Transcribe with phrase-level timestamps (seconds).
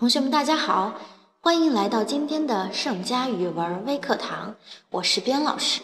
[0.00, 0.94] 同学们，大家好，
[1.42, 4.54] 欢迎来到今天的盛佳语文微课堂，
[4.88, 5.82] 我是边老师。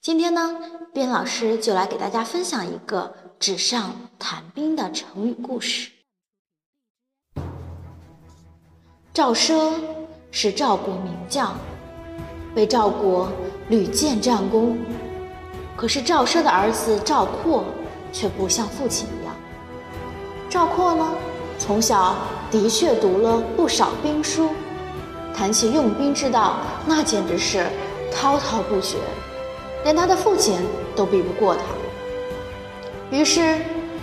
[0.00, 0.58] 今天呢，
[0.94, 5.90] 边老师就来给大家分享一个纸上谈兵的成语故事。
[9.12, 9.70] 赵奢
[10.30, 11.54] 是赵国名将，
[12.54, 13.30] 为赵国
[13.68, 14.78] 屡建战功。
[15.76, 17.66] 可是赵奢的儿子赵括
[18.14, 19.36] 却不像父亲一样。
[20.48, 21.14] 赵括呢？
[21.58, 22.16] 从小
[22.50, 24.50] 的确读了不少兵书，
[25.34, 26.56] 谈起用兵之道，
[26.86, 27.66] 那简直是
[28.12, 28.98] 滔滔不绝，
[29.82, 30.58] 连他的父亲
[30.94, 31.62] 都比不过他。
[33.10, 33.58] 于是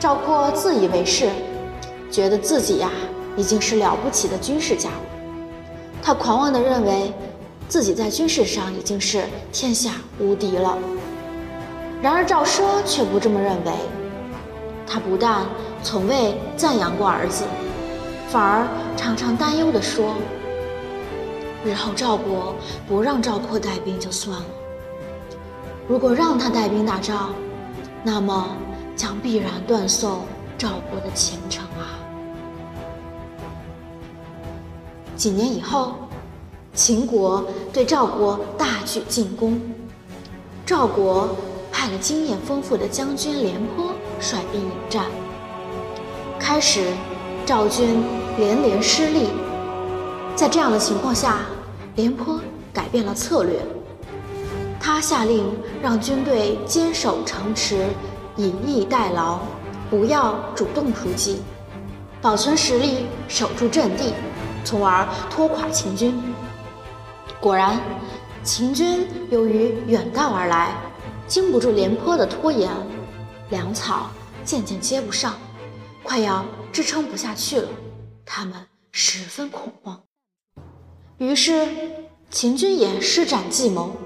[0.00, 1.28] 赵括自以为是，
[2.10, 2.90] 觉得自己呀
[3.36, 4.96] 已经是了不起的军事家了。
[6.02, 7.12] 他狂妄地认为
[7.68, 10.78] 自己在军事上已经是天下无敌了。
[12.02, 13.72] 然而赵奢却不这么认为，
[14.86, 15.46] 他不但。
[15.84, 17.44] 从未赞扬过儿子，
[18.30, 18.66] 反而
[18.96, 20.14] 常常担忧地说
[21.62, 22.54] ：“日后赵国
[22.88, 24.46] 不让赵括带兵就算了，
[25.86, 27.34] 如果让他带兵打仗，
[28.02, 28.48] 那么
[28.96, 30.22] 将必然断送
[30.56, 32.00] 赵国的前程啊！”
[35.16, 35.96] 几年以后，
[36.72, 39.60] 秦国对赵国大举进攻，
[40.64, 41.28] 赵国
[41.70, 45.04] 派了经验丰富的将军廉颇率兵迎战。
[46.46, 46.92] 开始，
[47.46, 48.04] 赵军
[48.36, 49.30] 连连失利。
[50.36, 51.38] 在这样的情况下，
[51.96, 52.38] 廉颇
[52.70, 53.58] 改变了策略。
[54.78, 55.50] 他下令
[55.82, 57.86] 让军队坚守城池，
[58.36, 59.38] 以逸待劳，
[59.88, 61.40] 不要主动出击，
[62.20, 64.12] 保存实力，守住阵地，
[64.64, 66.22] 从而拖垮秦军。
[67.40, 67.80] 果然，
[68.42, 70.74] 秦军由于远道而来，
[71.26, 72.70] 经不住廉颇的拖延，
[73.48, 74.10] 粮草
[74.44, 75.32] 渐渐接不上。
[76.04, 77.68] 快要支撑不下去了，
[78.26, 78.54] 他们
[78.92, 79.98] 十分恐慌。
[81.16, 81.66] 于是
[82.30, 83.96] 秦军也施展计谋，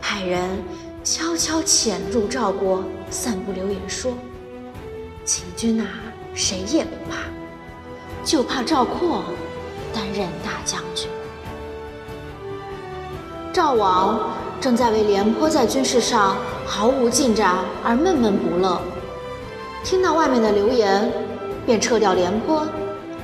[0.00, 0.62] 派人
[1.02, 4.12] 悄悄潜入赵国，散布流言说
[5.24, 5.86] ：“秦军呐，
[6.34, 7.16] 谁也不怕，
[8.22, 9.24] 就怕赵括
[9.94, 11.08] 担任大将军。”
[13.52, 14.30] 赵王
[14.60, 16.36] 正在为廉颇在军事上
[16.66, 18.80] 毫无进展而闷闷不乐。
[19.82, 21.10] 听到外面的流言，
[21.64, 22.66] 便撤掉廉颇，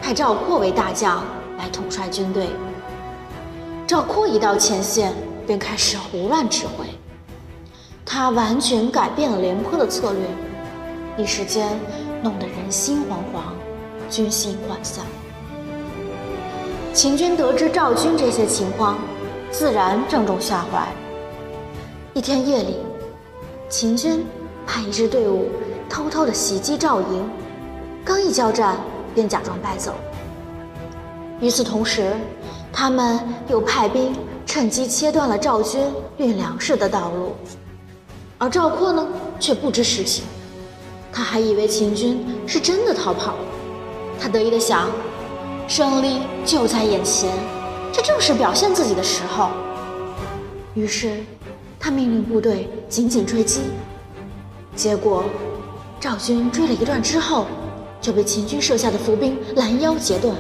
[0.01, 1.23] 派赵括为大将
[1.59, 2.49] 来统帅军队。
[3.87, 5.13] 赵括一到前线，
[5.47, 6.87] 便开始胡乱指挥，
[8.05, 11.79] 他完全改变了廉颇的策略，一时间
[12.23, 13.43] 弄得人心惶惶，
[14.11, 15.05] 军心涣散。
[16.93, 18.97] 秦军得知赵军这些情况，
[19.51, 20.89] 自然正中下怀。
[22.15, 22.79] 一天夜里，
[23.69, 24.25] 秦军
[24.67, 25.51] 派一支队伍。
[25.89, 27.29] 偷偷的袭击赵营，
[28.05, 28.77] 刚一交战，
[29.15, 29.95] 便假装败走。
[31.41, 32.15] 与此同时，
[32.73, 34.15] 他们又派兵
[34.45, 35.83] 趁机切断了赵军
[36.17, 37.35] 运粮食的道路。
[38.39, 39.07] 而赵括呢，
[39.41, 40.25] 却不知实情，
[41.13, 43.39] 他还以为秦军是真的逃跑了。
[44.21, 44.91] 他得意的想，
[45.69, 47.31] 胜利就在眼前，
[47.93, 49.51] 这正是表现自己的时候。
[50.75, 51.25] 于是，
[51.79, 53.63] 他命令部队紧紧追击，
[54.75, 55.25] 结果。
[55.99, 57.47] 赵军追了一段之后，
[58.01, 60.37] 就被秦军设下的伏兵拦腰截断，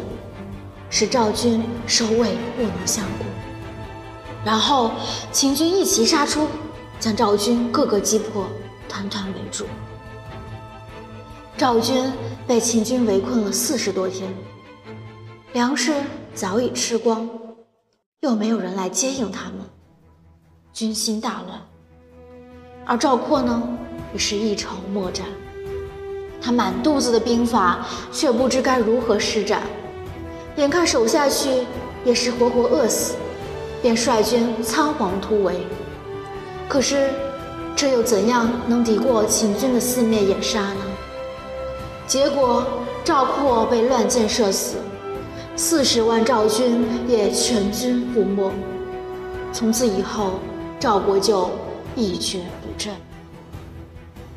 [0.91, 3.25] 使赵军首尾不能相顾。
[4.45, 4.93] 然后
[5.33, 6.47] 秦军一齐杀出，
[7.01, 8.47] 将赵军个个击破，
[8.89, 9.67] 团团围住。
[11.57, 12.13] 赵军
[12.47, 14.33] 被秦军围困了四十多天，
[15.53, 15.93] 粮食
[16.35, 17.29] 早已吃光，
[18.21, 19.55] 又没有人来接应他们，
[20.73, 21.61] 军心大乱。
[22.85, 23.61] 而赵括呢，
[24.13, 25.27] 也是一筹莫展。
[26.47, 29.63] 他满肚子的兵法，却不知该如何施展。
[30.55, 31.67] 眼看手下去
[32.05, 33.17] 也是活活饿死，
[33.83, 35.67] 便率军仓皇突围。
[36.69, 37.11] 可是，
[37.75, 40.83] 这又怎样能敌过秦军的四面掩杀呢？
[42.07, 42.65] 结果，
[43.03, 44.77] 赵括被乱箭射死，
[45.57, 48.53] 四十万赵军也全军覆没。
[49.53, 50.35] 从此以后，
[50.79, 51.51] 赵国就
[51.97, 52.95] 一蹶不振。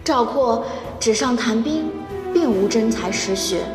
[0.03, 0.65] 赵括
[0.99, 1.85] 纸上谈兵，
[2.39, 3.65] 并无真才实学，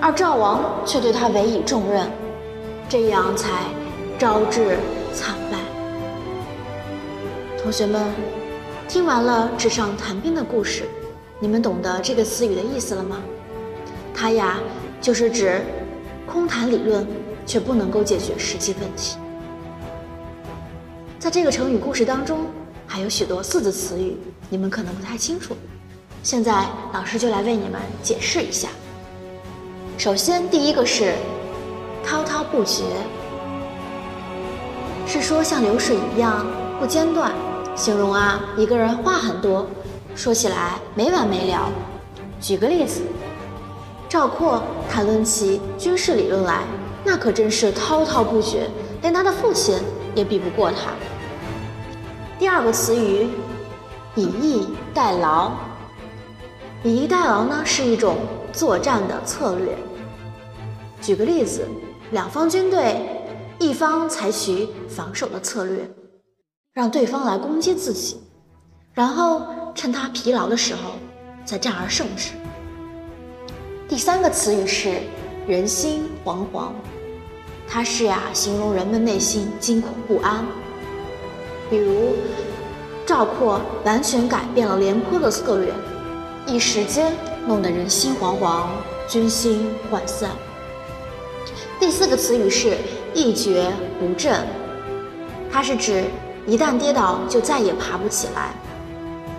[0.00, 2.08] 而赵王却对他委以重任，
[2.88, 3.64] 这样才
[4.16, 4.78] 招致
[5.12, 5.58] 惨败。
[7.60, 8.14] 同学们，
[8.86, 10.84] 听完了纸上谈兵的故事，
[11.40, 13.20] 你们懂得这个词语的意思了吗？
[14.14, 14.60] 它呀，
[15.00, 15.60] 就是指
[16.28, 17.04] 空谈理论，
[17.44, 19.18] 却不能够解决实际问题。
[21.18, 22.46] 在这个成语故事当中。
[22.92, 24.16] 还有许多四字词语，
[24.48, 25.54] 你们可能不太清楚。
[26.22, 28.68] 现在老师就来为你们解释一下。
[29.96, 31.14] 首先，第一个是
[32.04, 32.84] 滔滔不绝，
[35.06, 36.46] 是说像流水一样
[36.78, 37.32] 不间断，
[37.74, 39.66] 形容啊一个人话很多，
[40.14, 41.70] 说起来没完没了。
[42.38, 43.00] 举个例子，
[44.06, 46.64] 赵括谈论起军事理论来，
[47.02, 48.68] 那可真是滔滔不绝，
[49.00, 49.78] 连他的父亲
[50.14, 50.92] 也比不过他。
[52.38, 53.26] 第二个词语，
[54.14, 55.52] 以逸待劳。
[56.82, 58.16] 以逸待劳呢，是一种
[58.52, 59.76] 作战的策略。
[61.02, 61.68] 举个例子，
[62.12, 62.96] 两方军队，
[63.58, 65.90] 一方采取防守的策略，
[66.72, 68.18] 让对方来攻击自己，
[68.94, 69.42] 然后
[69.74, 70.92] 趁他疲劳的时候
[71.44, 72.30] 再战而胜之。
[73.86, 75.00] 第三个词语是
[75.46, 76.70] 人心惶惶，
[77.68, 80.46] 它是呀，形容人们内心惊恐不安。
[81.68, 82.14] 比如，
[83.04, 85.72] 赵括完全改变了廉颇的策略，
[86.46, 87.12] 一时间
[87.46, 88.66] 弄得人心惶惶，
[89.08, 90.30] 军心涣散。
[91.78, 92.76] 第四个词语是
[93.14, 94.46] 一蹶不振，
[95.50, 96.04] 它是指
[96.46, 98.52] 一旦跌倒就再也爬不起来，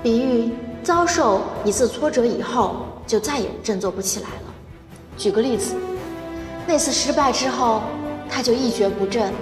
[0.01, 0.51] 比喻
[0.83, 4.53] 遭受一次挫折以后就再也振作不起来了。
[5.17, 5.75] 举个例子，
[6.65, 7.81] 那次失败之后，
[8.29, 9.33] 他就一蹶不振，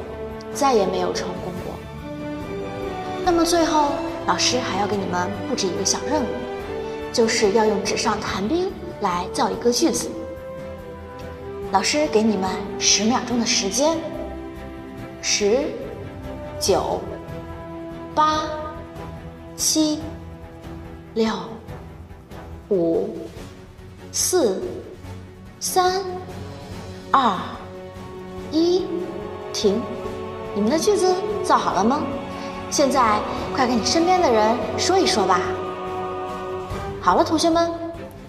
[0.53, 1.75] 再也没有成功过。
[3.23, 3.91] 那么最后，
[4.25, 6.25] 老师还要给你们布置一个小任务，
[7.11, 8.71] 就是要用纸上谈兵
[9.01, 10.09] 来造一个句子。
[11.71, 13.97] 老师给你们十秒钟的时间，
[15.21, 15.65] 十、
[16.59, 16.99] 九、
[18.15, 18.41] 八、
[19.55, 19.99] 七、
[21.13, 21.31] 六、
[22.69, 23.15] 五、
[24.11, 24.61] 四、
[25.59, 26.01] 三、
[27.11, 27.37] 二、
[28.51, 28.85] 一，
[29.53, 29.81] 停！
[30.55, 31.13] 你们的句子
[31.43, 32.01] 造好了吗？
[32.71, 33.19] 现在，
[33.55, 35.41] 快跟你身边的人说一说吧。
[37.01, 37.71] 好了，同学们，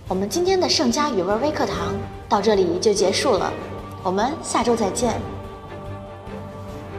[0.07, 1.93] 我们今天的圣佳语文微课堂
[2.29, 3.53] 到这里就结束了，
[4.05, 5.21] 我们下周再见。